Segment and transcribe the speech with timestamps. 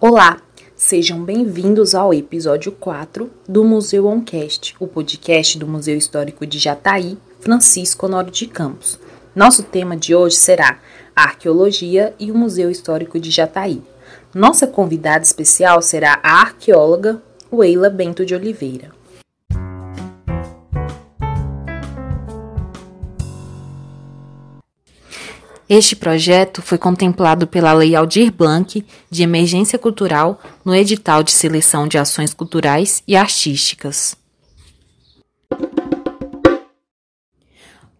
[0.00, 0.40] Olá,
[0.76, 7.18] sejam bem-vindos ao episódio 4 do Museu Oncast, o podcast do Museu Histórico de Jataí,
[7.40, 8.96] Francisco Honório de Campos.
[9.34, 10.78] Nosso tema de hoje será
[11.16, 13.82] a arqueologia e o Museu Histórico de Jataí.
[14.32, 17.20] Nossa convidada especial será a arqueóloga
[17.52, 18.97] Weila Bento de Oliveira.
[25.68, 31.86] Este projeto foi contemplado pela Lei Aldir Blanc de Emergência Cultural no edital de seleção
[31.86, 34.16] de ações culturais e artísticas.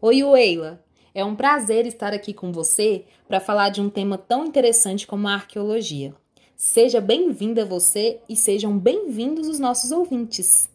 [0.01, 0.83] Oi, Weila.
[1.15, 5.29] É um prazer estar aqui com você para falar de um tema tão interessante como
[5.29, 6.15] a arqueologia.
[6.57, 10.71] Seja bem-vinda você e sejam bem-vindos os nossos ouvintes.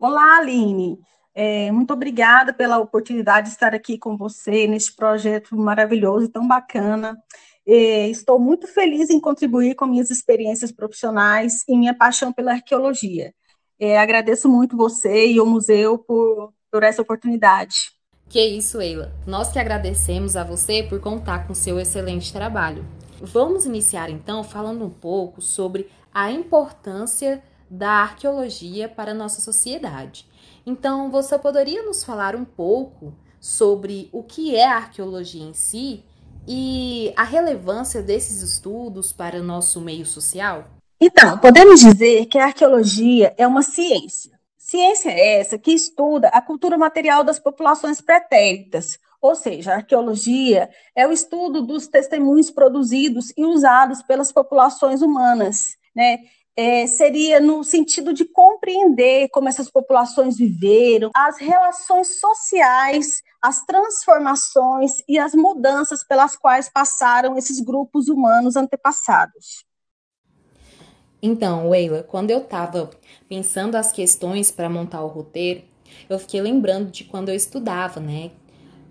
[0.00, 0.98] Olá, Aline.
[1.34, 6.46] É, muito obrigada pela oportunidade de estar aqui com você neste projeto maravilhoso e tão
[6.46, 7.16] bacana.
[7.66, 13.34] É, estou muito feliz em contribuir com minhas experiências profissionais e minha paixão pela arqueologia.
[13.80, 17.92] É, agradeço muito você e o museu por, por essa oportunidade.
[18.28, 19.12] Que isso, Eila.
[19.26, 22.84] Nós que agradecemos a você por contar com seu excelente trabalho.
[23.20, 30.26] Vamos iniciar então falando um pouco sobre a importância da arqueologia para a nossa sociedade.
[30.66, 36.02] Então, você poderia nos falar um pouco sobre o que é a arqueologia em si
[36.48, 40.64] e a relevância desses estudos para o nosso meio social?
[40.98, 44.32] Então, podemos dizer que a arqueologia é uma ciência.
[44.56, 51.06] Ciência essa que estuda a cultura material das populações pretéritas, ou seja, a arqueologia é
[51.06, 56.18] o estudo dos testemunhos produzidos e usados pelas populações humanas, né?
[56.56, 65.02] É, seria no sentido de compreender como essas populações viveram, as relações sociais, as transformações
[65.08, 69.64] e as mudanças pelas quais passaram esses grupos humanos antepassados.
[71.20, 72.90] Então, Weila, quando eu estava
[73.28, 75.62] pensando as questões para montar o roteiro,
[76.08, 78.30] eu fiquei lembrando de quando eu estudava, né,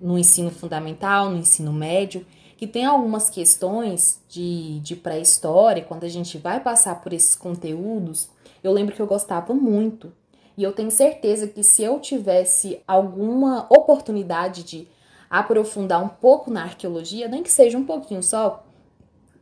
[0.01, 2.25] no ensino fundamental, no ensino médio,
[2.57, 8.29] que tem algumas questões de, de pré-história, quando a gente vai passar por esses conteúdos,
[8.63, 10.11] eu lembro que eu gostava muito.
[10.57, 14.87] E eu tenho certeza que se eu tivesse alguma oportunidade de
[15.29, 18.63] aprofundar um pouco na arqueologia, nem que seja um pouquinho só,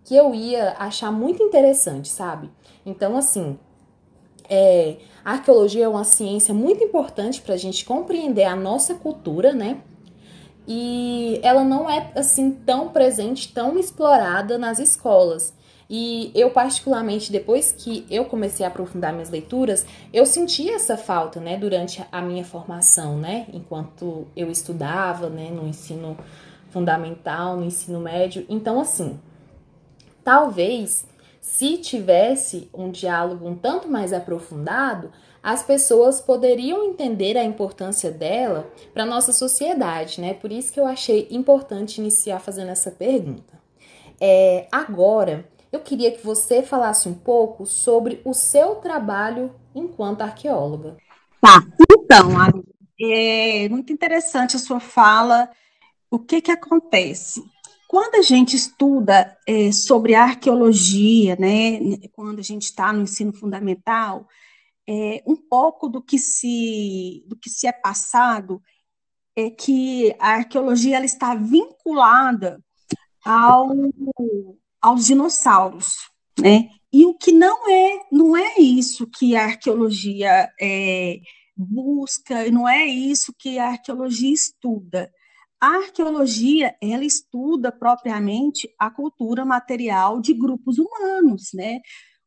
[0.06, 2.50] que eu ia achar muito interessante, sabe?
[2.86, 3.60] Então, assim,
[4.50, 9.54] é, a arqueologia é uma ciência muito importante para a gente compreender a nossa cultura,
[9.54, 9.82] né?
[10.68, 15.54] E ela não é assim tão presente, tão explorada nas escolas.
[15.94, 21.42] E eu, particularmente, depois que eu comecei a aprofundar minhas leituras, eu senti essa falta,
[21.42, 26.18] né, durante a minha formação, né, enquanto eu estudava, né, no ensino
[26.70, 28.46] fundamental, no ensino médio.
[28.48, 29.20] Então, assim,
[30.24, 31.06] talvez
[31.42, 35.12] se tivesse um diálogo um tanto mais aprofundado,
[35.44, 40.34] as pessoas poderiam entender a importância dela para a nossa sociedade, né?
[40.34, 43.60] Por isso que eu achei importante iniciar fazendo essa pergunta.
[44.20, 50.98] É, agora, eu queria que você falasse um pouco sobre o seu trabalho enquanto arqueóloga.
[51.42, 52.30] Tá, então,
[53.02, 55.50] é muito interessante a sua fala.
[56.10, 57.44] O que que acontece?
[57.88, 61.80] Quando a gente estuda é, sobre arqueologia, né,
[62.14, 64.28] quando a gente está no ensino fundamental,
[64.88, 68.62] é, um pouco do que se do que se é passado
[69.36, 72.62] é que a arqueologia ela está vinculada
[73.24, 73.70] ao,
[74.82, 75.96] aos dinossauros,
[76.40, 76.70] né?
[76.92, 81.22] E o que não é não é isso que a arqueologia é,
[81.56, 85.12] busca, não é isso que a arqueologia estuda.
[85.60, 91.80] A arqueologia, ela estuda propriamente a cultura material de grupos humanos, né?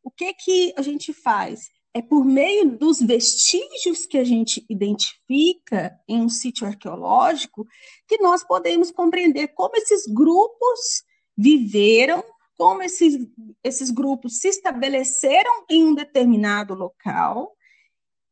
[0.02, 1.68] O que que a gente faz?
[1.94, 7.66] É por meio dos vestígios que a gente identifica em um sítio arqueológico
[8.08, 11.04] que nós podemos compreender como esses grupos
[11.36, 12.22] viveram,
[12.58, 13.16] como esses,
[13.62, 17.56] esses grupos se estabeleceram em um determinado local,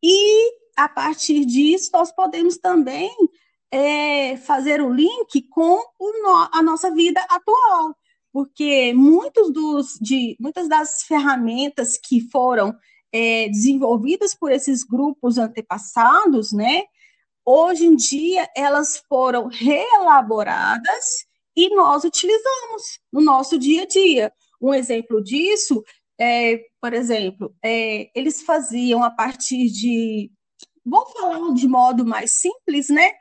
[0.03, 3.15] e a partir disso nós podemos também
[3.71, 6.13] é, fazer o link com o,
[6.53, 7.97] a nossa vida atual,
[8.33, 12.75] porque muitos dos, de, muitas das ferramentas que foram
[13.13, 16.85] é, desenvolvidas por esses grupos antepassados, né?
[17.45, 21.27] Hoje em dia elas foram reelaboradas
[21.57, 24.33] e nós utilizamos no nosso dia a dia.
[24.61, 25.83] Um exemplo disso
[26.19, 30.31] é, por exemplo, é, eles faziam a partir de,
[30.85, 33.13] vou falar de modo mais simples, né?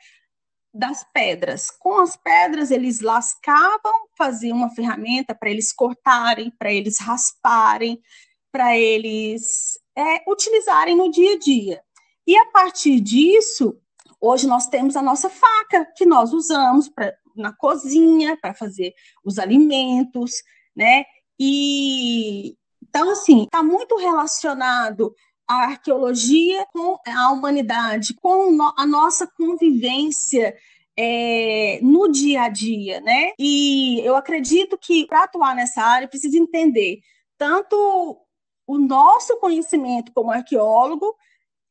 [0.74, 1.72] Das pedras.
[1.72, 8.00] Com as pedras, eles lascavam, faziam uma ferramenta para eles cortarem, para eles rasparem,
[8.52, 11.82] para eles é, utilizarem no dia a dia.
[12.26, 13.78] E a partir disso,
[14.20, 18.94] hoje nós temos a nossa faca que nós usamos pra, na cozinha para fazer
[19.24, 20.32] os alimentos,
[20.76, 21.06] né?
[21.40, 25.14] E então assim está muito relacionado
[25.48, 30.56] a arqueologia com a humanidade, com a nossa convivência
[30.98, 33.32] é, no dia a dia, né?
[33.40, 37.00] E eu acredito que para atuar nessa área precisa entender
[37.38, 38.18] tanto
[38.68, 41.16] o nosso conhecimento como arqueólogo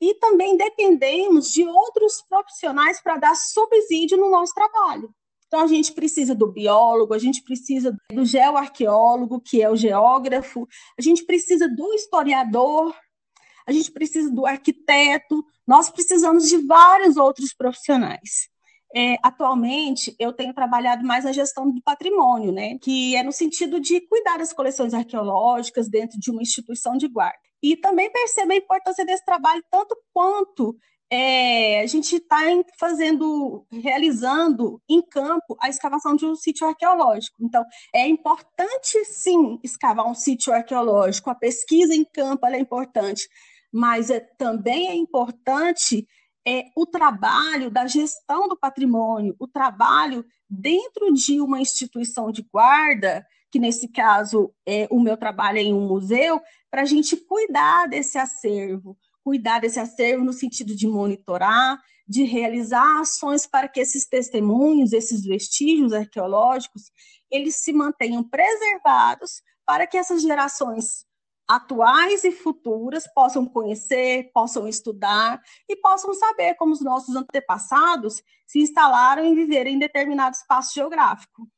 [0.00, 5.14] e também dependemos de outros profissionais para dar subsídio no nosso trabalho.
[5.46, 10.66] Então, a gente precisa do biólogo, a gente precisa do geoarqueólogo, que é o geógrafo,
[10.98, 12.94] a gente precisa do historiador,
[13.66, 18.49] a gente precisa do arquiteto, nós precisamos de vários outros profissionais.
[18.94, 23.78] É, atualmente, eu tenho trabalhado mais na gestão do patrimônio, né, que é no sentido
[23.78, 27.38] de cuidar das coleções arqueológicas dentro de uma instituição de guarda.
[27.62, 30.76] E também percebo a importância desse trabalho tanto quanto
[31.12, 32.38] é, a gente está
[32.78, 37.36] fazendo, realizando em campo a escavação de um sítio arqueológico.
[37.40, 43.28] Então, é importante sim escavar um sítio arqueológico, a pesquisa em campo é importante,
[43.72, 46.06] mas é, também é importante
[46.46, 53.26] é, o trabalho da gestão do patrimônio, o trabalho dentro de uma instituição de guarda,
[53.50, 56.40] que nesse caso é o meu trabalho é em um museu,
[56.70, 63.00] para a gente cuidar desse acervo, cuidar desse acervo no sentido de monitorar, de realizar
[63.00, 66.90] ações para que esses testemunhos, esses vestígios arqueológicos,
[67.30, 71.04] eles se mantenham preservados para que essas gerações
[71.50, 78.60] atuais e futuras possam conhecer, possam estudar e possam saber como os nossos antepassados se
[78.60, 81.48] instalaram e viveram em determinado espaço geográfico.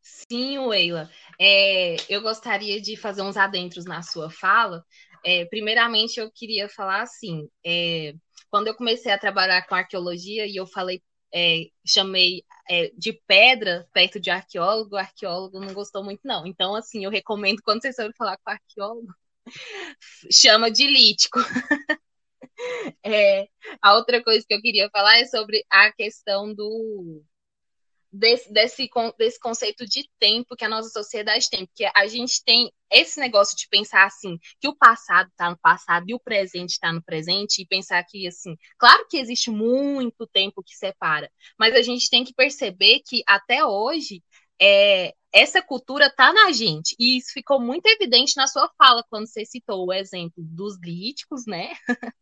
[0.00, 1.10] Sim, Weila.
[1.38, 4.82] É, eu gostaria de fazer uns adentros na sua fala.
[5.22, 8.14] É, primeiramente, eu queria falar assim: é,
[8.48, 13.88] quando eu comecei a trabalhar com arqueologia e eu falei, é, chamei é, de pedra
[13.92, 16.46] perto de arqueólogo, o arqueólogo não gostou muito, não.
[16.46, 19.14] Então, assim, eu recomendo quando vocês forem falar com arqueólogo,
[20.30, 21.38] chama de lítico.
[23.02, 23.48] É,
[23.80, 27.22] a outra coisa que eu queria falar é sobre a questão do
[28.12, 32.72] desse, desse, desse conceito de tempo que a nossa sociedade tem, porque a gente tem
[32.90, 36.92] esse negócio de pensar assim, que o passado está no passado e o presente está
[36.92, 41.82] no presente, e pensar que, assim, claro que existe muito tempo que separa, mas a
[41.82, 44.22] gente tem que perceber que até hoje
[44.60, 46.94] é, essa cultura tá na gente.
[46.98, 51.46] E isso ficou muito evidente na sua fala, quando você citou o exemplo dos líticos,
[51.46, 51.72] né?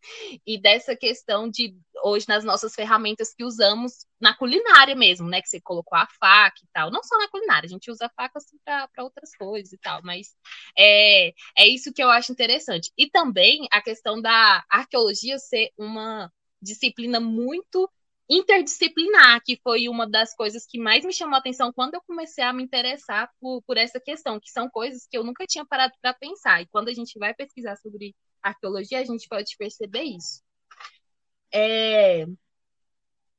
[0.46, 1.74] e dessa questão de
[2.04, 5.40] hoje nas nossas ferramentas que usamos na culinária mesmo, né?
[5.42, 6.90] Que você colocou a faca e tal.
[6.90, 10.00] Não só na culinária, a gente usa a faca assim, para outras coisas e tal,
[10.02, 10.36] mas
[10.76, 12.92] é, é isso que eu acho interessante.
[12.96, 17.90] E também a questão da arqueologia ser uma disciplina muito
[18.28, 22.44] interdisciplinar, que foi uma das coisas que mais me chamou a atenção quando eu comecei
[22.44, 25.94] a me interessar por, por essa questão, que são coisas que eu nunca tinha parado
[26.02, 26.60] para pensar.
[26.60, 30.42] E quando a gente vai pesquisar sobre arqueologia, a gente pode perceber isso.
[31.52, 32.26] É...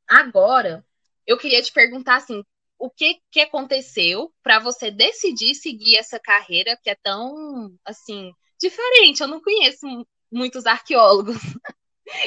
[0.07, 0.85] Agora,
[1.25, 2.43] eu queria te perguntar assim,
[2.77, 9.21] o que, que aconteceu para você decidir seguir essa carreira que é tão assim diferente?
[9.21, 9.85] Eu não conheço
[10.31, 11.35] muitos arqueólogos.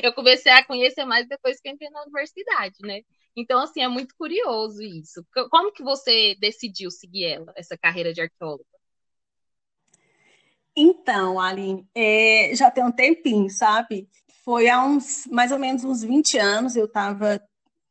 [0.02, 3.00] eu comecei a conhecer mais depois que entrei na universidade, né?
[3.34, 5.24] Então, assim, é muito curioso isso.
[5.50, 8.64] Como que você decidiu seguir ela, essa carreira de arqueóloga?
[10.76, 14.08] Então, Aline, é, já tem um tempinho, sabe?
[14.44, 17.40] Foi há uns, mais ou menos uns 20 anos, eu estava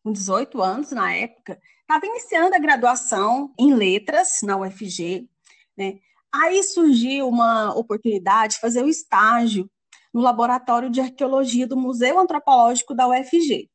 [0.03, 5.29] com 18 anos na época, estava iniciando a graduação em letras na UFG,
[5.77, 5.99] né?
[6.33, 9.69] Aí surgiu uma oportunidade de fazer o estágio
[10.13, 13.69] no Laboratório de Arqueologia do Museu Antropológico da UFG.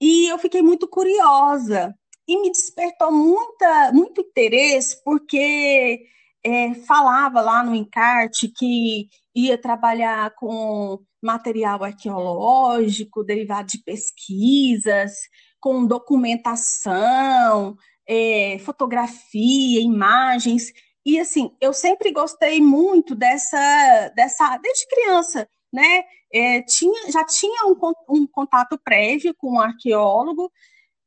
[0.00, 1.94] E eu fiquei muito curiosa
[2.26, 6.04] e me despertou muita, muito interesse, porque
[6.46, 15.12] é, falava lá no encarte que ia trabalhar com material arqueológico, derivado de pesquisas,
[15.58, 17.76] com documentação,
[18.08, 20.72] é, fotografia, imagens.
[21.04, 26.04] E assim, eu sempre gostei muito dessa, dessa desde criança, né?
[26.32, 27.76] É, tinha, já tinha um,
[28.08, 30.52] um contato prévio com um arqueólogo,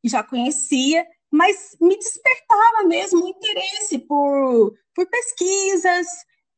[0.03, 6.07] já conhecia, mas me despertava mesmo o interesse por, por pesquisas,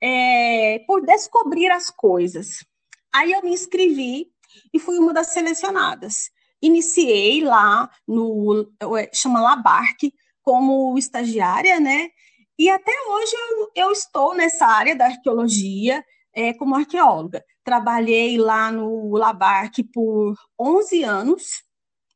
[0.01, 2.65] é, por descobrir as coisas.
[3.13, 4.31] Aí eu me inscrevi
[4.73, 6.31] e fui uma das selecionadas.
[6.61, 8.71] Iniciei lá no
[9.13, 12.09] chama Labarque como estagiária, né?
[12.57, 17.43] E até hoje eu, eu estou nessa área da arqueologia, é, como arqueóloga.
[17.63, 21.63] Trabalhei lá no Labarque por 11 anos,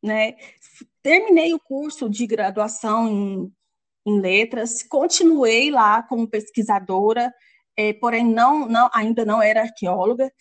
[0.03, 0.35] né?
[1.05, 3.53] Terminei o curso de graduação em,
[4.07, 7.31] em letras, continuei lá como pesquisadora,
[7.77, 10.33] é, porém não, não, ainda não era arqueóloga.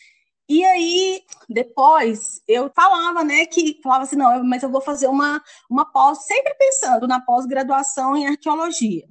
[0.48, 5.38] E aí, depois, eu falava, né, que falava assim, não, mas eu vou fazer uma,
[5.68, 9.04] uma pós, sempre pensando na pós-graduação em arqueologia.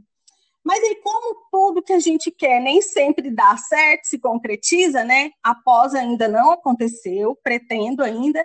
[0.63, 5.29] Mas aí, como tudo que a gente quer nem sempre dá certo, se concretiza, né?
[5.43, 8.43] A pós ainda não aconteceu, pretendo ainda.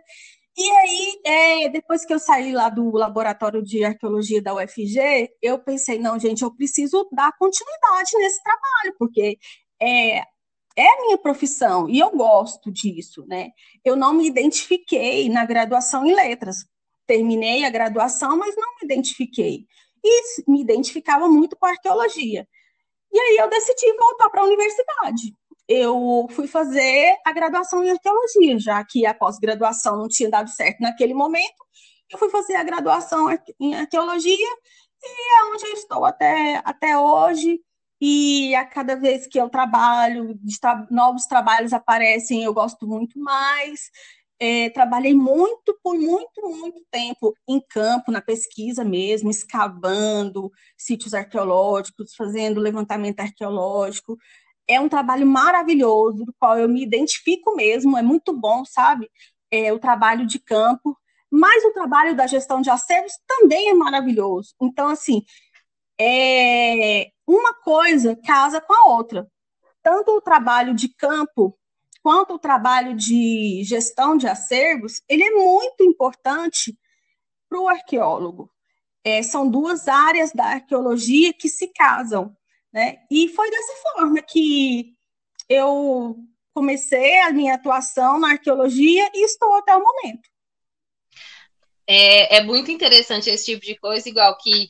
[0.61, 5.57] E aí, é, depois que eu saí lá do laboratório de arqueologia da UFG, eu
[5.61, 9.39] pensei, não, gente, eu preciso dar continuidade nesse trabalho, porque
[9.81, 10.25] é, é
[10.95, 13.51] a minha profissão e eu gosto disso, né?
[13.85, 16.57] Eu não me identifiquei na graduação em letras.
[17.07, 19.65] Terminei a graduação, mas não me identifiquei.
[20.05, 22.49] E me identificava muito com arqueologia.
[23.13, 25.33] E aí eu decidi voltar para a universidade.
[25.69, 30.81] Eu fui fazer a graduação em arqueologia, já que a pós-graduação não tinha dado certo
[30.81, 31.67] naquele momento.
[32.11, 33.29] Eu fui fazer a graduação
[33.61, 34.49] em arqueologia
[35.03, 37.61] e é onde eu estou até, até hoje
[38.01, 40.39] e a cada vez que eu trabalho,
[40.91, 43.91] novos trabalhos aparecem, eu gosto muito mais.
[44.41, 52.15] É, trabalhei muito, por muito, muito tempo em campo, na pesquisa mesmo, escavando sítios arqueológicos,
[52.15, 54.17] fazendo levantamento arqueológico.
[54.69, 59.11] É um trabalho maravilhoso, do qual eu me identifico mesmo, é muito bom, sabe?
[59.51, 60.97] É, o trabalho de campo,
[61.31, 64.55] mas o trabalho da gestão de acervos também é maravilhoso.
[64.61, 65.25] Então, assim,
[66.01, 69.27] é, uma coisa casa com a outra.
[69.83, 71.59] Tanto o trabalho de campo
[72.03, 76.79] quanto o trabalho de gestão de acervos, ele é muito importante
[77.49, 78.51] para o arqueólogo.
[79.05, 82.35] É, são duas áreas da arqueologia que se casam.
[82.73, 82.99] Né?
[83.11, 84.95] E foi dessa forma que
[85.49, 86.17] eu
[86.53, 90.29] comecei a minha atuação na arqueologia e estou até o momento.
[91.87, 94.69] É, é muito interessante esse tipo de coisa, igual que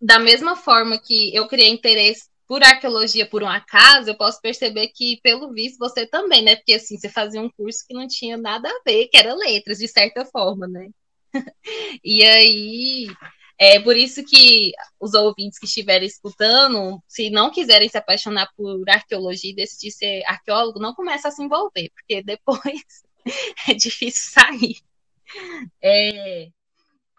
[0.00, 4.88] da mesma forma que eu criei interesse por arqueologia por um acaso, eu posso perceber
[4.88, 6.56] que, pelo visto, você também, né?
[6.56, 9.78] Porque assim, você fazia um curso que não tinha nada a ver, que era letras,
[9.78, 10.88] de certa forma, né?
[12.04, 13.08] e aí,
[13.58, 18.88] é por isso que os ouvintes que estiverem escutando, se não quiserem se apaixonar por
[18.88, 23.04] arqueologia e decidir ser arqueólogo, não começa a se envolver, porque depois
[23.68, 24.76] é difícil sair.
[25.82, 26.48] É,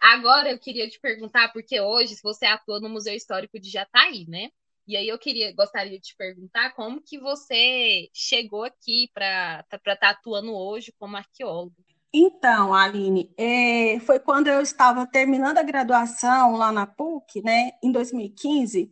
[0.00, 4.50] Agora eu queria te perguntar, porque hoje você atua no Museu Histórico de Jataí, né?
[4.86, 9.96] E aí eu queria, gostaria de te perguntar como que você chegou aqui para estar
[9.96, 11.74] tá atuando hoje como arqueólogo.
[12.12, 17.92] Então, Aline, é, foi quando eu estava terminando a graduação lá na PUC, né, em
[17.92, 18.90] 2015,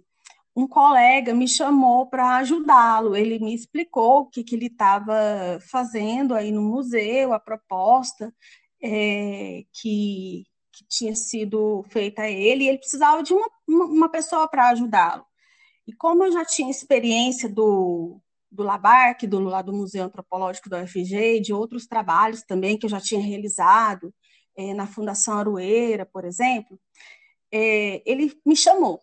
[0.54, 3.16] um colega me chamou para ajudá-lo.
[3.16, 8.34] Ele me explicou o que, que ele estava fazendo aí no museu, a proposta
[8.82, 10.44] é, que
[10.76, 15.24] que tinha sido feita a ele, e ele precisava de uma, uma pessoa para ajudá-lo.
[15.86, 18.20] E como eu já tinha experiência do,
[18.56, 22.90] do Labarque, do, lá do Museu Antropológico da UFG, de outros trabalhos também que eu
[22.90, 24.12] já tinha realizado,
[24.56, 26.80] é, na Fundação Aroeira, por exemplo,
[27.52, 29.00] é, ele me chamou.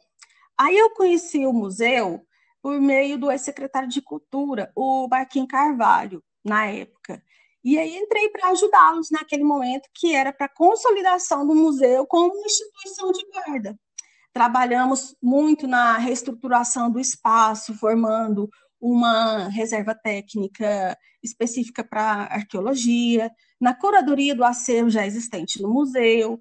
[0.60, 2.26] Aí eu conheci o museu
[2.62, 7.22] por meio do ex-secretário de Cultura, o Barquinho Carvalho, na época.
[7.64, 12.46] E aí entrei para ajudá-los naquele momento, que era para a consolidação do museu como
[12.46, 13.80] instituição de guarda.
[14.34, 18.50] Trabalhamos muito na reestruturação do espaço, formando
[18.84, 26.38] uma reserva técnica específica para arqueologia, na curadoria do acervo já existente no museu,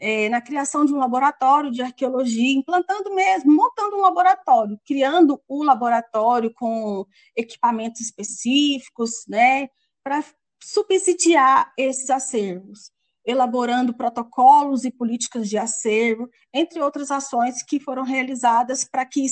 [0.00, 5.62] é, na criação de um laboratório de arqueologia, implantando mesmo, montando um laboratório, criando o
[5.62, 7.04] laboratório com
[7.36, 9.68] equipamentos específicos, né,
[10.02, 10.24] para
[10.62, 12.90] subsidiar esses acervos,
[13.26, 19.26] elaborando protocolos e políticas de acervo, entre outras ações que foram realizadas para que,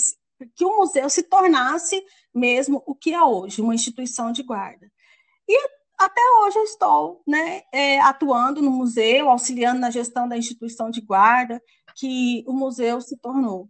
[0.54, 2.02] que o museu se tornasse
[2.34, 4.90] mesmo o que é hoje, uma instituição de guarda.
[5.48, 5.58] E
[5.98, 11.00] até hoje eu estou né, é, atuando no museu, auxiliando na gestão da instituição de
[11.00, 11.62] guarda
[11.96, 13.68] que o museu se tornou.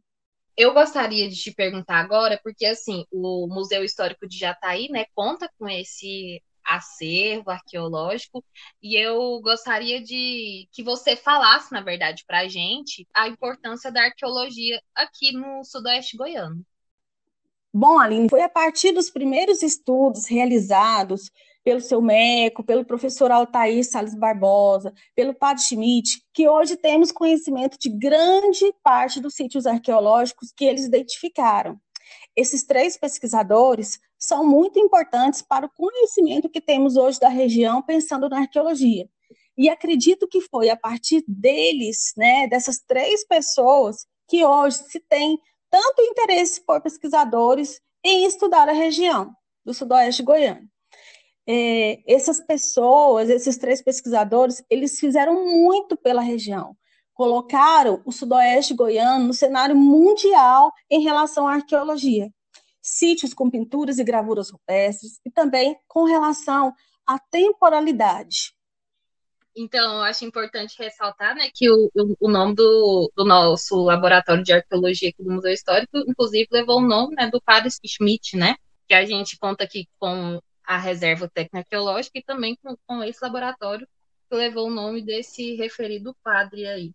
[0.56, 5.50] Eu gostaria de te perguntar agora, porque assim, o Museu Histórico de Jataí, né, conta
[5.58, 8.44] com esse acervo arqueológico
[8.82, 14.04] e eu gostaria de que você falasse, na verdade, para a gente a importância da
[14.04, 16.64] arqueologia aqui no sudoeste goiano.
[17.74, 21.30] Bom, Aline, foi a partir dos primeiros estudos realizados
[21.64, 27.78] pelo seu MECO, pelo professor Altair Salles Barbosa, pelo Padre Schmidt, que hoje temos conhecimento
[27.78, 31.80] de grande parte dos sítios arqueológicos que eles identificaram.
[32.36, 38.28] Esses três pesquisadores são muito importantes para o conhecimento que temos hoje da região, pensando
[38.28, 39.08] na arqueologia.
[39.56, 45.38] E acredito que foi a partir deles, né, dessas três pessoas, que hoje se tem
[45.70, 49.34] tanto interesse por pesquisadores em estudar a região
[49.64, 50.68] do sudoeste goiano.
[51.46, 56.76] É, essas pessoas, esses três pesquisadores, eles fizeram muito pela região
[57.14, 62.30] colocaram o sudoeste goiano no cenário mundial em relação à arqueologia.
[62.80, 66.74] Sítios com pinturas e gravuras rupestres e também com relação
[67.06, 68.54] à temporalidade.
[69.54, 74.52] Então, eu acho importante ressaltar né, que o, o nome do, do, nosso laboratório de
[74.52, 78.56] arqueologia aqui do Museu Histórico, inclusive, levou o nome né, do padre Schmidt, né,
[78.88, 83.86] que a gente conta aqui com a reserva técnico-arqueológica e também com, com esse laboratório
[84.30, 86.94] que levou o nome desse referido padre aí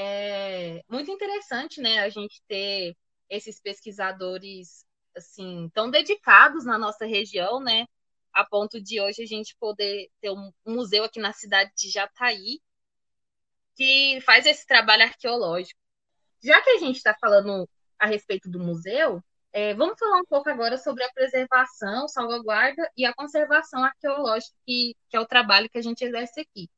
[0.00, 2.96] é muito interessante, né, a gente ter
[3.28, 4.86] esses pesquisadores
[5.16, 7.84] assim tão dedicados na nossa região, né,
[8.32, 12.60] a ponto de hoje a gente poder ter um museu aqui na cidade de Jataí
[13.74, 15.80] que faz esse trabalho arqueológico.
[16.42, 20.48] Já que a gente está falando a respeito do museu, é, vamos falar um pouco
[20.48, 25.78] agora sobre a preservação, salvaguarda e a conservação arqueológica, que, que é o trabalho que
[25.78, 26.68] a gente exerce aqui.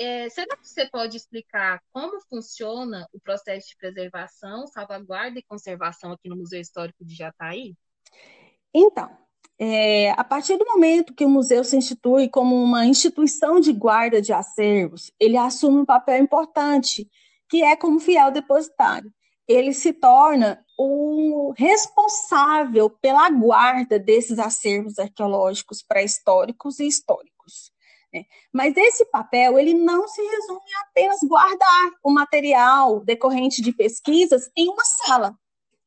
[0.00, 6.12] É, será que você pode explicar como funciona o processo de preservação, salvaguarda e conservação
[6.12, 7.74] aqui no Museu Histórico de Jataí?
[8.72, 9.10] Então,
[9.58, 14.22] é, a partir do momento que o museu se institui como uma instituição de guarda
[14.22, 17.10] de acervos, ele assume um papel importante,
[17.50, 19.12] que é como fiel depositário.
[19.48, 27.72] Ele se torna o responsável pela guarda desses acervos arqueológicos pré-históricos e históricos.
[28.12, 28.24] Né?
[28.52, 34.50] Mas esse papel ele não se resume a apenas guardar o material decorrente de pesquisas
[34.56, 35.34] em uma sala.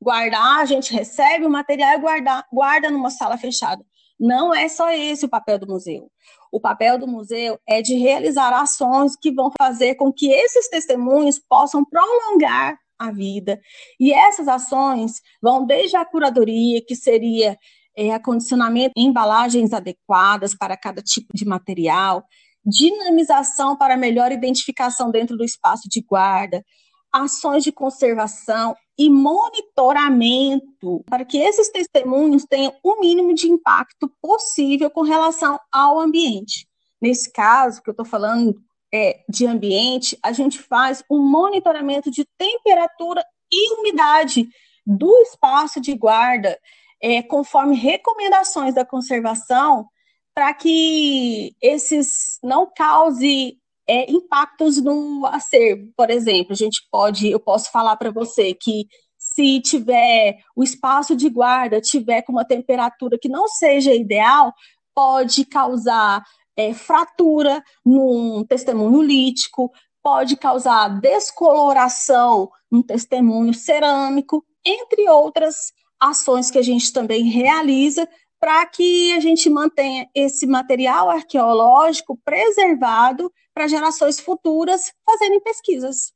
[0.01, 3.85] Guardar, a gente recebe o material e guarda, guarda numa sala fechada.
[4.19, 6.11] Não é só esse o papel do museu.
[6.51, 11.39] O papel do museu é de realizar ações que vão fazer com que esses testemunhos
[11.39, 13.59] possam prolongar a vida.
[13.99, 17.57] E essas ações vão desde a curadoria, que seria
[17.95, 22.23] é, acondicionamento em embalagens adequadas para cada tipo de material,
[22.65, 26.63] dinamização para melhor identificação dentro do espaço de guarda,
[27.11, 34.89] ações de conservação e monitoramento para que esses testemunhos tenham o mínimo de impacto possível
[34.89, 36.67] com relação ao ambiente.
[37.01, 38.55] Nesse caso que eu estou falando
[38.93, 44.47] é, de ambiente, a gente faz um monitoramento de temperatura e umidade
[44.85, 46.57] do espaço de guarda
[47.01, 49.87] é, conforme recomendações da conservação,
[50.33, 55.91] para que esses não cause é, impactos no acervo.
[55.97, 58.85] Por exemplo, a gente pode, eu posso falar para você que
[59.17, 64.53] se tiver o espaço de guarda tiver com uma temperatura que não seja ideal,
[64.95, 66.23] pode causar
[66.55, 76.57] é, fratura num testemunho lítico, pode causar descoloração num testemunho cerâmico, entre outras ações que
[76.57, 78.09] a gente também realiza
[78.39, 86.11] para que a gente mantenha esse material arqueológico preservado para gerações futuras fazerem pesquisas.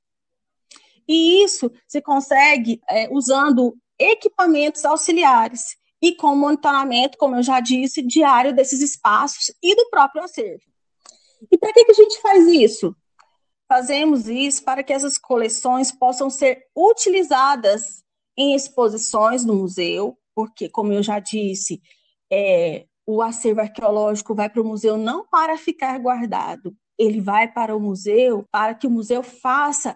[1.08, 8.02] E isso se consegue é, usando equipamentos auxiliares e com monitoramento, como eu já disse,
[8.02, 10.64] diário desses espaços e do próprio acervo.
[11.52, 12.96] E para que, que a gente faz isso?
[13.68, 18.05] Fazemos isso para que essas coleções possam ser utilizadas
[18.38, 21.82] em exposições no museu, porque, como eu já disse,
[22.32, 27.76] é, o acervo arqueológico vai para o museu não para ficar guardado, ele vai para
[27.76, 29.96] o museu para que o museu faça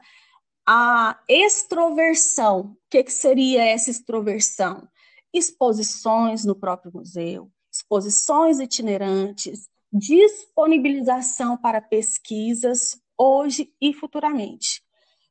[0.67, 2.60] a extroversão.
[2.60, 4.88] O que, que seria essa extroversão?
[5.34, 14.84] Exposições no próprio museu, exposições itinerantes, disponibilização para pesquisas hoje e futuramente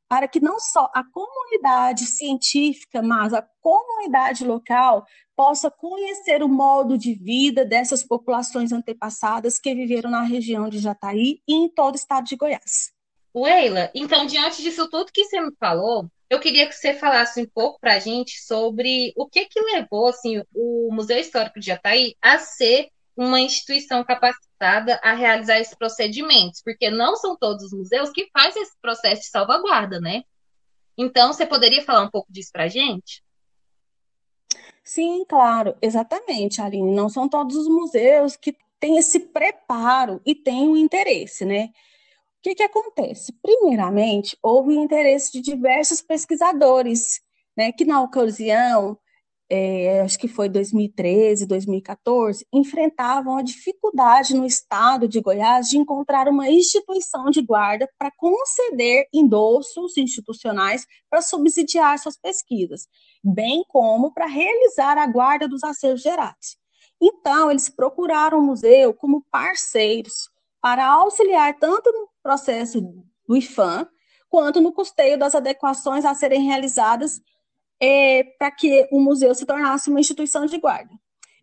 [0.09, 5.05] para que não só a comunidade científica, mas a comunidade local
[5.37, 11.41] possa conhecer o modo de vida dessas populações antepassadas que viveram na região de Jataí
[11.47, 12.93] e em todo o estado de Goiás.
[13.37, 17.47] Weila, então, diante disso tudo que você me falou, eu queria que você falasse um
[17.47, 22.17] pouco para a gente sobre o que que levou assim, o Museu Histórico de Jataí
[22.21, 28.11] a ser uma instituição capacitada a realizar esses procedimentos, porque não são todos os museus
[28.11, 30.23] que fazem esse processo de salvaguarda, né?
[30.97, 33.23] Então, você poderia falar um pouco disso para a gente?
[34.83, 36.95] Sim, claro, exatamente, Aline.
[36.95, 41.71] Não são todos os museus que têm esse preparo e têm o interesse, né?
[42.39, 43.33] O que, que acontece?
[43.43, 47.21] Primeiramente, houve interesse de diversos pesquisadores,
[47.57, 48.97] né, que na ocasião
[49.51, 56.29] é, acho que foi 2013, 2014, enfrentavam a dificuldade no estado de Goiás de encontrar
[56.29, 62.87] uma instituição de guarda para conceder endossos institucionais para subsidiar suas pesquisas,
[63.25, 66.59] bem como para realizar a guarda dos acervos gerais.
[67.01, 70.29] Então, eles procuraram o museu como parceiros
[70.61, 72.81] para auxiliar tanto no processo
[73.27, 73.89] do IFAM,
[74.29, 77.23] quanto no custeio das adequações a serem realizadas
[77.81, 80.93] é, para que o museu se tornasse uma instituição de guarda.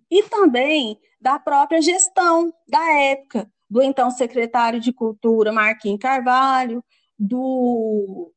[0.09, 6.83] E também da própria gestão da época, do então secretário de Cultura, Marquinhos Carvalho,
[7.17, 8.31] do,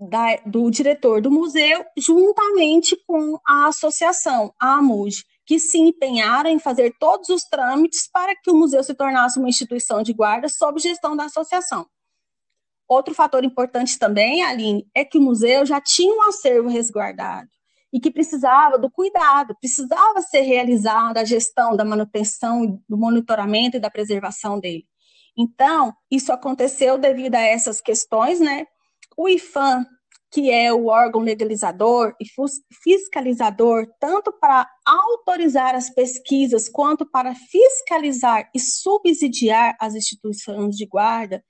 [0.00, 6.58] da, do diretor do museu, juntamente com a associação, a AMUD, que se empenharam em
[6.58, 10.80] fazer todos os trâmites para que o museu se tornasse uma instituição de guarda sob
[10.80, 11.86] gestão da associação.
[12.88, 17.48] Outro fator importante também, Aline, é que o museu já tinha um acervo resguardado
[17.92, 23.80] e que precisava do cuidado, precisava ser realizada a gestão da manutenção, do monitoramento e
[23.80, 24.84] da preservação dele.
[25.36, 28.66] Então, isso aconteceu devido a essas questões, né?
[29.16, 29.86] O IFAM,
[30.30, 32.24] que é o órgão legalizador e
[32.82, 41.44] fiscalizador, tanto para autorizar as pesquisas quanto para fiscalizar e subsidiar as instituições de guarda,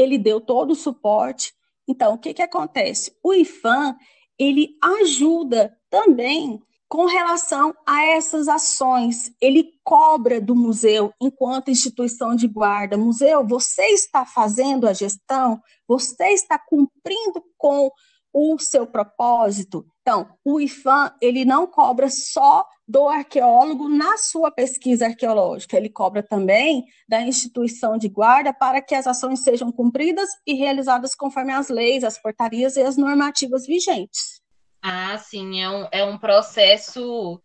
[0.00, 1.52] ele deu todo o suporte.
[1.86, 3.12] Então, o que, que acontece?
[3.22, 3.96] O IFAM,
[4.38, 9.32] ele ajuda também com relação a essas ações.
[9.40, 12.96] Ele cobra do museu, enquanto instituição de guarda.
[12.96, 15.60] Museu, você está fazendo a gestão?
[15.86, 17.90] Você está cumprindo com
[18.32, 19.86] o seu propósito?
[20.10, 26.20] Então, o IFAM, ele não cobra só do arqueólogo na sua pesquisa arqueológica, ele cobra
[26.20, 31.68] também da instituição de guarda para que as ações sejam cumpridas e realizadas conforme as
[31.68, 34.40] leis, as portarias e as normativas vigentes.
[34.82, 37.40] Ah, sim, é um, é um processo,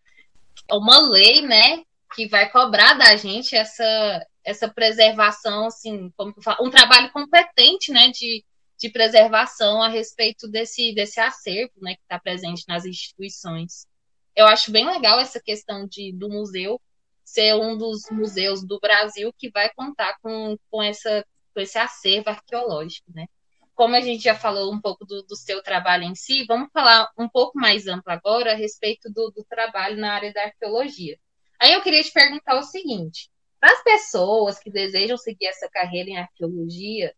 [0.71, 1.83] uma lei, né,
[2.15, 8.43] que vai cobrar da gente essa, essa preservação, assim, como um trabalho competente, né, de,
[8.77, 13.87] de preservação a respeito desse, desse acervo, né, que está presente nas instituições
[14.35, 16.81] eu acho bem legal essa questão de, do museu
[17.23, 22.29] ser um dos museus do Brasil que vai contar com, com, essa, com esse acervo
[22.29, 23.27] arqueológico, né?
[23.73, 27.09] Como a gente já falou um pouco do, do seu trabalho em si, vamos falar
[27.17, 31.17] um pouco mais amplo agora a respeito do, do trabalho na área da arqueologia.
[31.59, 36.09] Aí eu queria te perguntar o seguinte: para as pessoas que desejam seguir essa carreira
[36.09, 37.13] em arqueologia,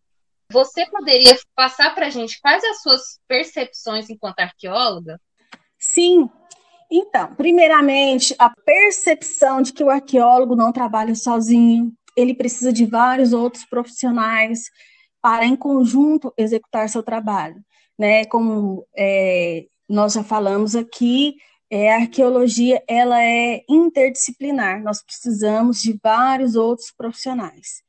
[0.51, 5.19] você poderia passar para a gente quais as suas percepções enquanto arqueóloga?
[5.77, 6.29] Sim,
[6.89, 13.33] então, primeiramente, a percepção de que o arqueólogo não trabalha sozinho, ele precisa de vários
[13.33, 14.63] outros profissionais
[15.21, 17.61] para, em conjunto, executar seu trabalho.
[17.99, 18.25] Né?
[18.25, 21.35] Como é, nós já falamos aqui,
[21.69, 27.83] é, a arqueologia ela é interdisciplinar, nós precisamos de vários outros profissionais.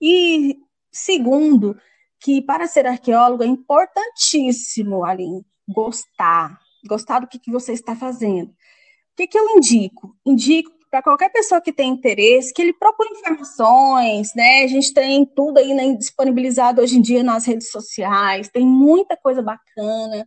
[0.00, 0.56] E,
[0.92, 1.76] segundo,
[2.20, 8.50] que para ser arqueólogo é importantíssimo, Aline, gostar, gostar do que, que você está fazendo.
[8.50, 10.16] O que, que eu indico?
[10.24, 14.62] Indico para qualquer pessoa que tem interesse, que ele procure informações, né?
[14.62, 19.16] A gente tem tudo aí né, disponibilizado hoje em dia nas redes sociais, tem muita
[19.16, 20.26] coisa bacana.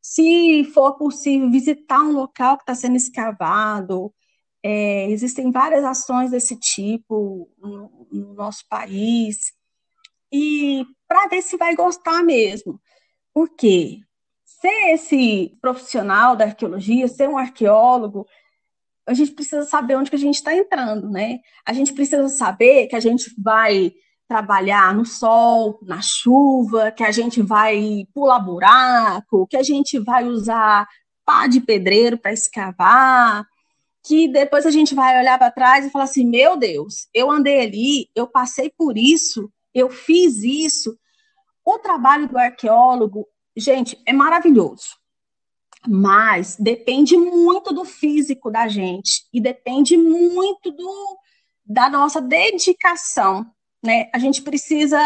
[0.00, 4.12] Se for possível, visitar um local que está sendo escavado.
[4.62, 9.52] É, existem várias ações desse tipo no, no nosso país.
[10.34, 12.80] E para ver se vai gostar mesmo.
[13.32, 14.00] Por quê?
[14.64, 18.26] ser esse profissional da arqueologia, ser um arqueólogo,
[19.06, 21.40] a gente precisa saber onde que a gente está entrando, né?
[21.66, 23.92] A gente precisa saber que a gente vai
[24.26, 30.24] trabalhar no sol, na chuva, que a gente vai pular buraco, que a gente vai
[30.24, 30.88] usar
[31.26, 33.46] pá de pedreiro para escavar,
[34.02, 37.60] que depois a gente vai olhar para trás e falar assim: meu Deus, eu andei
[37.60, 40.96] ali, eu passei por isso, eu fiz isso.
[41.64, 44.96] O trabalho do arqueólogo gente, é maravilhoso.
[45.86, 51.18] Mas depende muito do físico da gente e depende muito do,
[51.64, 53.46] da nossa dedicação,
[53.84, 54.08] né?
[54.14, 54.98] A gente precisa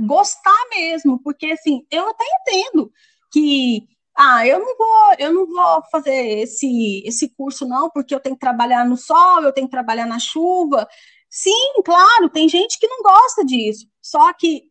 [0.00, 2.90] gostar mesmo, porque assim, eu até entendo
[3.30, 8.20] que ah, eu não vou, eu não vou fazer esse esse curso não, porque eu
[8.20, 10.88] tenho que trabalhar no sol, eu tenho que trabalhar na chuva.
[11.36, 13.88] Sim, claro, tem gente que não gosta disso.
[14.00, 14.68] Só que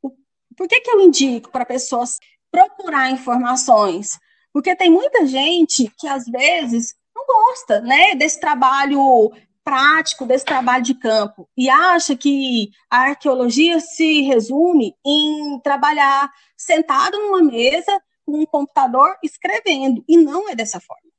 [0.56, 4.18] por que que eu indico para pessoas procurar informações,
[4.54, 9.30] porque tem muita gente que às vezes não gosta, né, desse trabalho
[9.62, 17.18] prático, desse trabalho de campo e acha que a arqueologia se resume em trabalhar sentado
[17.18, 21.12] numa mesa com um computador escrevendo e não é dessa forma.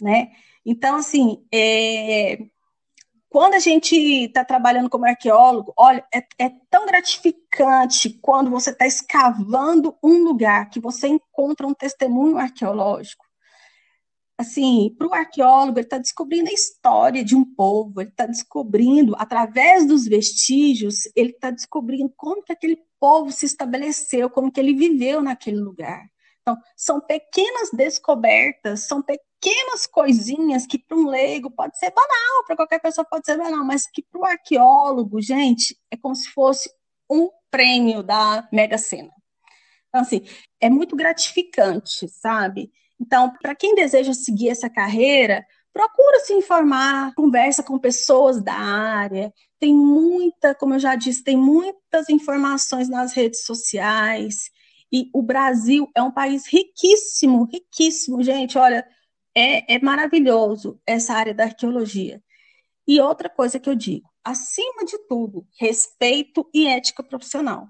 [0.00, 0.28] né?
[0.64, 2.38] Então, assim, é,
[3.36, 8.86] quando a gente está trabalhando como arqueólogo, olha, é, é tão gratificante quando você está
[8.86, 13.26] escavando um lugar que você encontra um testemunho arqueológico.
[14.38, 19.14] Assim, para o arqueólogo, ele está descobrindo a história de um povo, ele está descobrindo,
[19.18, 24.72] através dos vestígios, ele está descobrindo como que aquele povo se estabeleceu, como que ele
[24.72, 26.06] viveu naquele lugar.
[26.40, 29.02] Então, são pequenas descobertas, são
[29.40, 33.64] pequenas coisinhas que para um leigo pode ser banal, para qualquer pessoa pode ser banal,
[33.64, 36.70] mas que para o arqueólogo, gente, é como se fosse
[37.10, 39.12] um prêmio da Mega Sena.
[39.88, 40.22] Então, assim,
[40.60, 42.70] é muito gratificante, sabe?
[43.00, 49.32] Então, para quem deseja seguir essa carreira, procura se informar, conversa com pessoas da área.
[49.58, 54.50] Tem muita, como eu já disse, tem muitas informações nas redes sociais.
[54.92, 58.56] E o Brasil é um país riquíssimo, riquíssimo, gente.
[58.56, 58.86] Olha,
[59.36, 62.22] é, é maravilhoso essa área da arqueologia.
[62.88, 67.68] E outra coisa que eu digo, acima de tudo, respeito e ética profissional.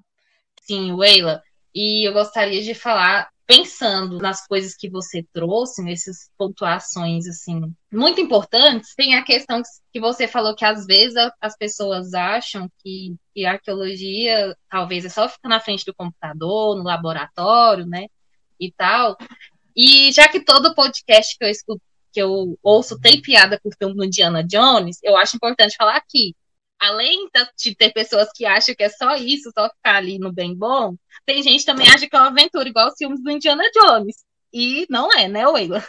[0.63, 1.43] Sim, Weila,
[1.75, 8.21] e eu gostaria de falar pensando nas coisas que você trouxe, nessas pontuações assim muito
[8.21, 13.45] importantes, tem a questão que você falou que às vezes as pessoas acham que, que
[13.45, 18.07] a arqueologia talvez é só ficar na frente do computador, no laboratório, né?
[18.59, 19.17] E tal.
[19.77, 23.73] E já que todo podcast que eu escuto, que eu ouço tem piada com o
[23.79, 26.35] filme do Indiana Jones, eu acho importante falar aqui
[26.79, 30.55] além de ter pessoas que acham que é só isso, só ficar ali no bem
[30.55, 33.65] bom, tem gente que também acha que é uma aventura, igual os filmes do Indiana
[33.75, 34.17] Jones.
[34.53, 35.85] E não é, né, Weila?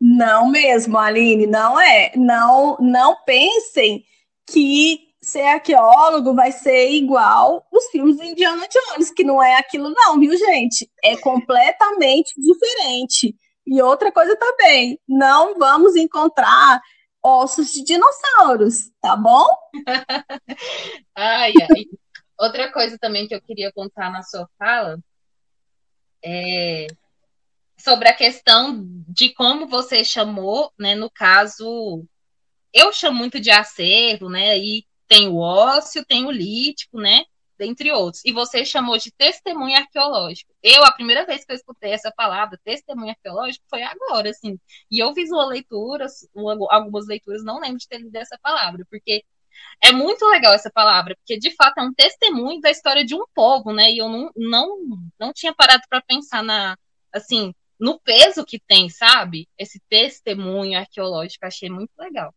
[0.00, 2.12] Não mesmo, Aline, não é.
[2.16, 4.04] Não, não pensem
[4.46, 9.90] que ser arqueólogo vai ser igual os filmes do Indiana Jones, que não é aquilo
[9.90, 10.90] não, viu, gente?
[11.02, 13.34] É completamente diferente.
[13.64, 16.80] E outra coisa também, não vamos encontrar
[17.22, 19.46] ossos de dinossauros, tá bom?
[21.14, 21.84] ai, ai.
[22.36, 24.98] Outra coisa também que eu queria contar na sua fala
[26.24, 26.88] é
[27.78, 32.04] sobre a questão de como você chamou, né, no caso,
[32.72, 37.24] eu chamo muito de acervo, né, e tem o ósseo, tem o lítico, né,
[37.58, 38.22] dentre outros.
[38.24, 40.50] E você chamou de testemunho arqueológico.
[40.62, 44.58] Eu, a primeira vez que eu escutei essa palavra, testemunho arqueológico, foi agora, assim.
[44.90, 46.06] E eu fiz uma leitura,
[46.70, 49.22] algumas leituras, não lembro de ter lido essa palavra, porque
[49.82, 53.24] é muito legal essa palavra, porque de fato é um testemunho da história de um
[53.34, 53.90] povo, né?
[53.92, 54.78] E eu não, não,
[55.20, 56.74] não tinha parado para pensar na,
[57.12, 59.46] assim, no peso que tem, sabe?
[59.58, 62.34] Esse testemunho arqueológico, achei muito legal.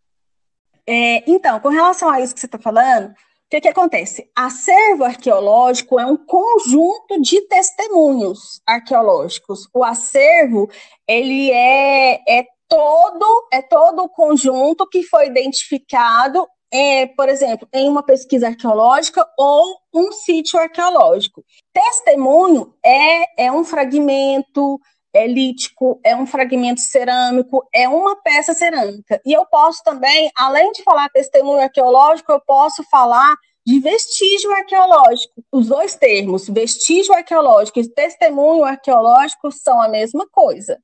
[0.87, 3.15] É, então, com relação a isso que você está falando, o
[3.49, 4.29] que, que acontece?
[4.35, 9.67] Acervo arqueológico é um conjunto de testemunhos arqueológicos.
[9.73, 10.69] O acervo
[11.07, 17.87] ele é, é todo é todo o conjunto que foi identificado, é, por exemplo, em
[17.87, 21.43] uma pesquisa arqueológica ou um sítio arqueológico.
[21.71, 24.79] Testemunho é, é um fragmento
[25.15, 29.21] é lítico, é um fragmento cerâmico, é uma peça cerâmica.
[29.25, 33.33] E eu posso também, além de falar testemunho arqueológico, eu posso falar
[33.65, 35.43] de vestígio arqueológico.
[35.51, 40.79] Os dois termos, vestígio arqueológico e testemunho arqueológico, são a mesma coisa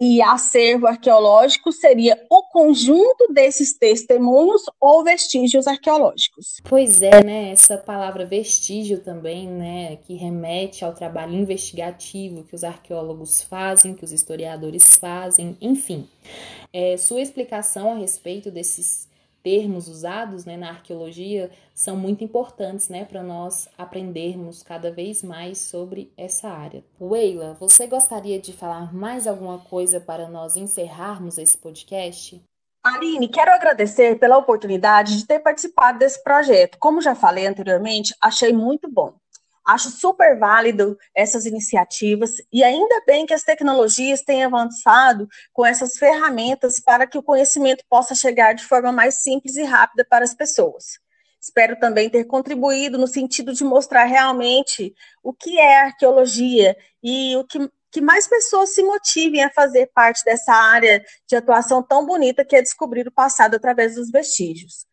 [0.00, 6.56] e acervo arqueológico seria o conjunto desses testemunhos ou vestígios arqueológicos.
[6.64, 7.50] Pois é, né?
[7.50, 14.04] Essa palavra vestígio também, né, que remete ao trabalho investigativo que os arqueólogos fazem, que
[14.04, 16.08] os historiadores fazem, enfim.
[16.72, 19.09] É, sua explicação a respeito desses
[19.42, 25.58] termos usados né, na arqueologia são muito importantes né, para nós aprendermos cada vez mais
[25.58, 26.84] sobre essa área.
[27.00, 32.42] Weila, você gostaria de falar mais alguma coisa para nós encerrarmos esse podcast?
[32.82, 36.78] Aline, quero agradecer pela oportunidade de ter participado desse projeto.
[36.78, 39.19] Como já falei anteriormente, achei muito bom.
[39.70, 45.96] Acho super válido essas iniciativas e ainda bem que as tecnologias têm avançado com essas
[45.96, 50.34] ferramentas para que o conhecimento possa chegar de forma mais simples e rápida para as
[50.34, 50.98] pessoas.
[51.40, 57.44] Espero também ter contribuído no sentido de mostrar realmente o que é arqueologia e o
[57.44, 62.44] que, que mais pessoas se motivem a fazer parte dessa área de atuação tão bonita
[62.44, 64.89] que é descobrir o passado através dos vestígios.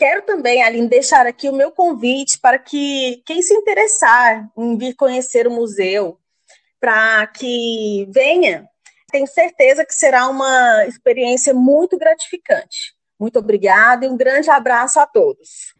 [0.00, 4.94] Quero também, Aline, deixar aqui o meu convite para que quem se interessar em vir
[4.94, 6.18] conhecer o museu,
[6.80, 8.66] para que venha,
[9.12, 12.94] tenho certeza que será uma experiência muito gratificante.
[13.20, 15.74] Muito obrigada e um grande abraço a todos.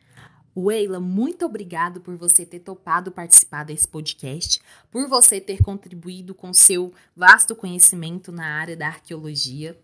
[0.55, 6.53] Weila, muito obrigado por você ter topado participar desse podcast, por você ter contribuído com
[6.53, 9.79] seu vasto conhecimento na área da arqueologia.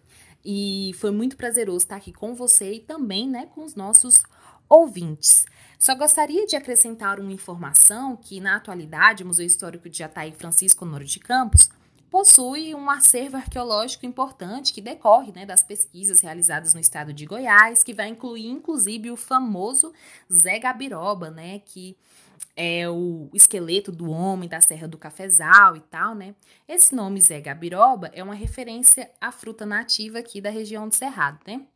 [0.49, 4.23] E foi muito prazeroso estar aqui com você e também né, com os nossos
[4.69, 5.45] ouvintes.
[5.77, 10.85] Só gostaria de acrescentar uma informação que, na atualidade, o Museu Histórico de Jataí Francisco
[10.85, 11.69] Honório de Campos
[12.09, 17.83] possui um acervo arqueológico importante que decorre né, das pesquisas realizadas no estado de Goiás,
[17.83, 19.93] que vai incluir inclusive o famoso
[20.33, 21.97] Zé Gabiroba, né, que
[22.55, 26.35] é o esqueleto do homem da Serra do Cafezal e tal, né?
[26.69, 31.41] Esse nome Zé Gabiroba é uma referência à fruta nativa aqui da região do Cerrado,
[31.47, 31.67] né?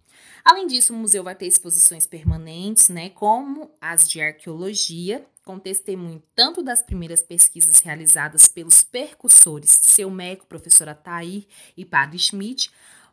[0.45, 6.23] Além disso, o museu vai ter exposições permanentes, né, como as de arqueologia, com testemunho
[6.35, 11.47] tanto das primeiras pesquisas realizadas pelos percussores seu Meco, professora Tair
[11.77, 12.71] e Padre Schmidt,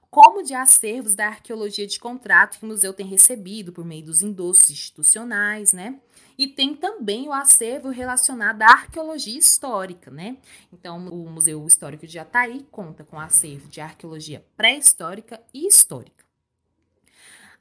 [0.10, 4.22] como de acervos da arqueologia de contrato que o museu tem recebido por meio dos
[4.22, 6.00] endossos institucionais, né?
[6.38, 10.38] E tem também o acervo relacionado à arqueologia histórica, né?
[10.72, 16.24] Então, o Museu Histórico de Jataí conta com acervo de arqueologia pré-histórica e histórica.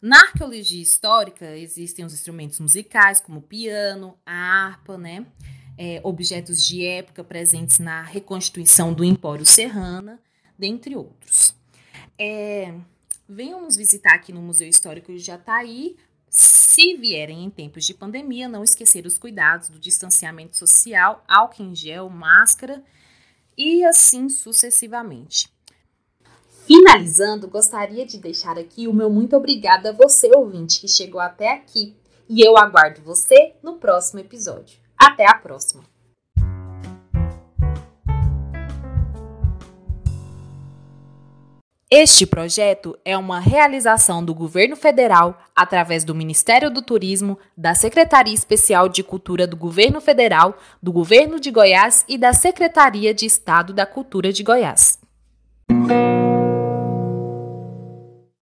[0.01, 5.27] Na arqueologia histórica existem os instrumentos musicais, como o piano, a harpa, né?
[5.79, 10.21] É, objetos de época presentes na reconstituição do Empório Serrana,
[10.59, 11.55] dentre outros.
[12.19, 12.75] É,
[13.29, 15.97] venham nos visitar aqui no Museu Histórico de Jataí.
[16.77, 21.75] Se vierem em tempos de pandemia, não esquecer os cuidados do distanciamento social, álcool em
[21.75, 22.85] gel, máscara
[23.57, 25.49] e assim sucessivamente.
[26.67, 31.51] Finalizando, gostaria de deixar aqui o meu muito obrigada a você, ouvinte, que chegou até
[31.51, 31.97] aqui.
[32.29, 34.79] E eu aguardo você no próximo episódio.
[34.99, 35.96] Até a próxima!
[41.91, 48.35] Este projeto é uma realização do Governo Federal através do Ministério do Turismo, da Secretaria
[48.35, 53.73] Especial de Cultura do Governo Federal, do Governo de Goiás e da Secretaria de Estado
[53.73, 54.99] da Cultura de Goiás.